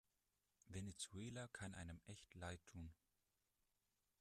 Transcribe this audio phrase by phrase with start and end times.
[0.65, 2.91] Venezuela kann einem echt leid tun.